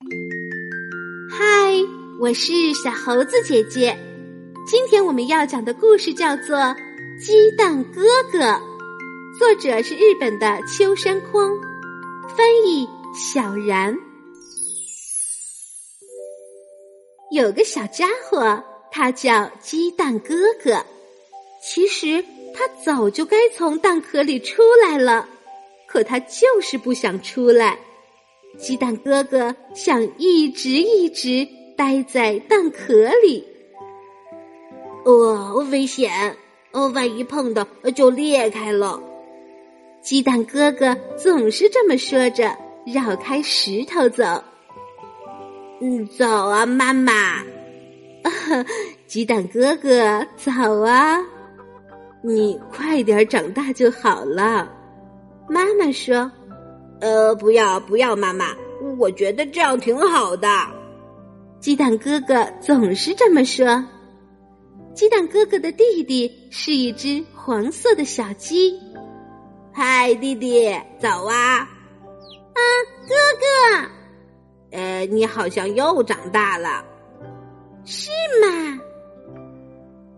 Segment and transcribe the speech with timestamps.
[0.00, 1.74] 嗨，
[2.20, 3.98] 我是小猴子姐姐。
[4.64, 6.56] 今天我们要讲的故事叫做
[7.20, 8.38] 《鸡蛋哥哥》，
[9.36, 11.50] 作者是日本的秋山匡，
[12.36, 13.98] 翻译小然。
[17.32, 18.62] 有个小家伙，
[18.92, 20.86] 他叫鸡蛋哥哥。
[21.60, 22.24] 其实
[22.54, 25.28] 他早就该从蛋壳里出来了，
[25.88, 27.80] 可他就是不想出来。
[28.56, 31.46] 鸡蛋哥哥想一直一直
[31.76, 33.44] 待在蛋壳里。
[35.04, 36.36] 哦，危险！
[36.72, 39.02] 哦，万一碰到就裂开了。
[40.02, 42.56] 鸡蛋哥哥总是这么说着，
[42.86, 44.24] 绕开石头走。
[45.80, 47.42] 嗯，走啊，妈妈。
[49.06, 50.50] 鸡蛋哥哥，走
[50.82, 51.18] 啊！
[52.22, 54.70] 你快点长大就好了。
[55.48, 56.30] 妈妈说。
[57.00, 58.56] 呃，不要不要，妈妈，
[58.98, 60.48] 我觉得这样挺好的。
[61.60, 63.84] 鸡蛋哥哥总是这么说。
[64.94, 68.76] 鸡蛋哥哥的弟弟是一只黄色的小鸡。
[69.72, 70.68] 嗨，弟弟，
[70.98, 71.58] 早啊！
[71.58, 72.60] 啊，
[73.08, 74.76] 哥哥。
[74.76, 76.84] 呃，你好像又长大了，
[77.84, 78.10] 是
[78.42, 78.80] 吗？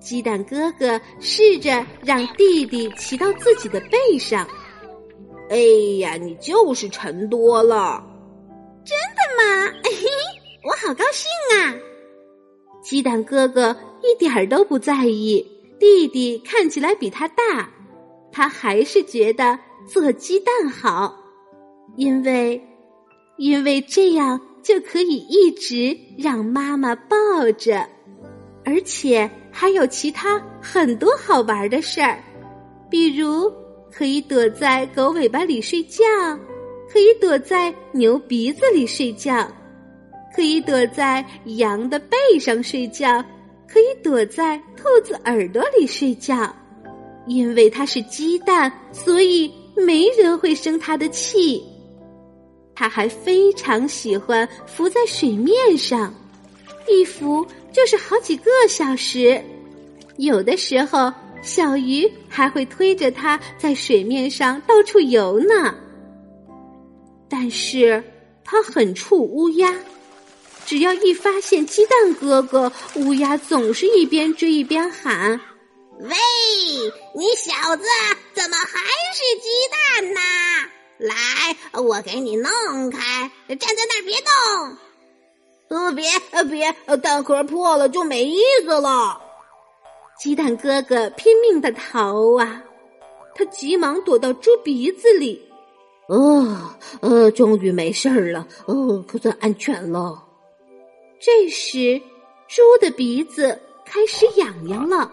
[0.00, 4.48] 鸡蛋哥哥试着让弟弟骑到自己的背上。
[5.50, 5.56] 哎
[5.98, 8.00] 呀，你就是沉多了，
[8.84, 9.72] 真的吗？
[10.62, 11.74] 我好高兴啊！
[12.80, 15.44] 鸡蛋哥哥一点儿都不在意
[15.80, 17.68] 弟弟看起来比他大，
[18.30, 21.16] 他还是觉得做鸡蛋好，
[21.96, 22.62] 因为
[23.36, 27.16] 因为这样就可以一直让妈妈抱
[27.58, 27.88] 着，
[28.64, 32.22] 而且还有其他很多好玩的事儿，
[32.88, 33.52] 比如。
[33.92, 36.04] 可以躲在狗尾巴里睡觉，
[36.90, 39.46] 可以躲在牛鼻子里睡觉，
[40.34, 41.24] 可以躲在
[41.56, 43.22] 羊的背上睡觉，
[43.68, 46.54] 可以躲在兔子耳朵里睡觉。
[47.26, 51.62] 因为它是鸡蛋，所以没人会生它的气。
[52.74, 56.12] 它还非常喜欢浮在水面上，
[56.88, 59.40] 一浮就是好几个小时，
[60.16, 61.12] 有的时候。
[61.42, 65.74] 小鱼还会推着它在水面上到处游呢，
[67.28, 68.02] 但是
[68.44, 69.74] 它很怵乌鸦。
[70.66, 75.40] 只要一发现鸡蛋哥哥，乌鸦总是一边追一边喊
[75.98, 76.10] ：“喂，
[77.16, 77.82] 你小子
[78.34, 78.78] 怎么还
[79.14, 80.20] 是鸡蛋呢？
[80.98, 85.76] 来，我给你弄开，站在那儿别动。
[85.76, 89.22] 呃，别，呃，别，蛋壳破了就没意思了。”
[90.20, 92.62] 鸡蛋哥哥拼命的逃啊！
[93.34, 95.40] 他急忙躲到猪鼻子里。
[96.08, 100.22] 哦，呃，终于没事儿了，哦，可算安全了。
[101.18, 101.98] 这时，
[102.48, 105.10] 猪的鼻子开始痒痒了。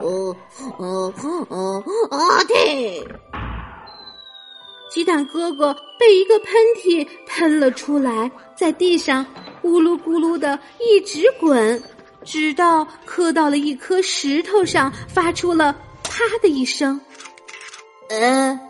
[0.00, 0.36] 哦，
[0.78, 1.12] 哦，
[1.48, 1.82] 哦，
[2.12, 2.44] 哦！
[2.46, 3.04] 对，
[4.92, 9.26] 鸡蛋哥哥被一个喷嚏喷了出来，在地上
[9.60, 11.82] 咕噜咕噜的一直滚。
[12.30, 15.74] 直到磕到了一颗石头上，发出了
[16.04, 17.00] “啪”的一声。
[18.10, 18.60] 呃，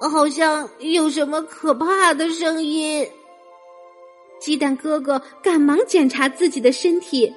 [0.00, 3.08] 好像有什么可怕的声音。
[4.40, 7.32] 鸡蛋哥哥赶忙检查自己的身体。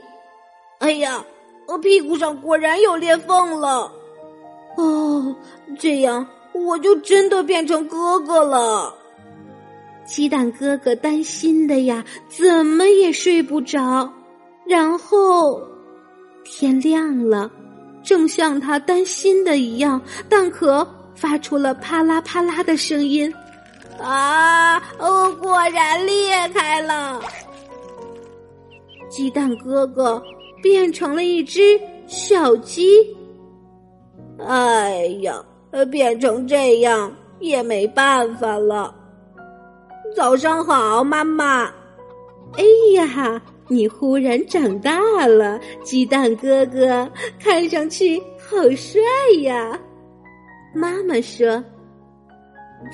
[0.79, 1.23] 哎呀，
[1.67, 3.91] 我屁股上果然有裂缝了。
[4.77, 5.35] 哦，
[5.77, 8.95] 这样我就真的变成哥哥了。
[10.07, 14.11] 鸡蛋哥哥担心的呀，怎么也睡不着。
[14.67, 15.61] 然后，
[16.43, 17.49] 天亮了，
[18.03, 20.85] 正像他担心的一样，蛋壳
[21.15, 23.33] 发出了啪啦啪啦的声音。
[23.99, 24.77] 啊！
[24.99, 27.21] 哦，果然裂开了。
[29.09, 30.21] 鸡蛋哥哥
[30.61, 33.15] 变成了一只小鸡。
[34.45, 35.43] 哎呀，
[35.89, 38.93] 变成这样也没办法了。
[40.15, 41.63] 早上好，妈妈。
[42.57, 42.63] 哎
[42.93, 43.41] 呀！
[43.69, 47.09] 你忽然长大了，鸡蛋哥哥，
[47.39, 49.01] 看上去好帅
[49.41, 49.79] 呀！
[50.73, 51.63] 妈妈说：“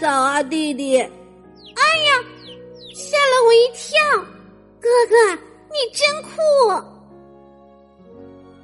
[0.02, 2.24] 早啊，弟弟。”哎呀，
[2.94, 4.26] 吓了我一跳！
[4.80, 6.86] 哥哥，你真酷！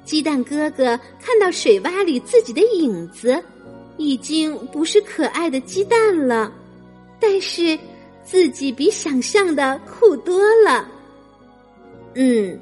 [0.04, 3.40] 鸡蛋哥哥看到水洼里自己的影子，
[3.96, 6.52] 已经不是可爱的鸡蛋了，
[7.20, 7.78] 但是
[8.24, 10.88] 自己比想象的酷多了。
[12.14, 12.58] 嗯，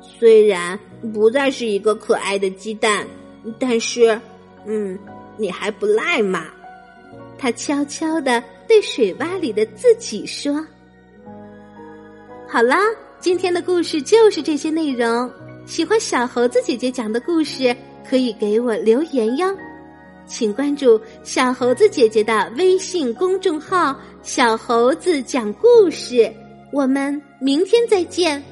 [0.00, 0.78] 虽然
[1.12, 3.06] 不再是一个可爱的鸡蛋，
[3.58, 4.20] 但是，
[4.66, 4.98] 嗯，
[5.36, 6.46] 你还不赖嘛。
[7.38, 10.64] 他悄悄的对水洼里的自己说
[12.48, 12.78] ：“好啦，
[13.18, 15.28] 今天的故事就是这些内容。
[15.66, 17.74] 喜欢小猴子姐姐讲的故事，
[18.08, 19.46] 可以给我留言哟。
[20.24, 26.32] 请关注小猴子姐姐的微信公众号“小猴子讲故事”。
[26.72, 28.42] 我们明天再见。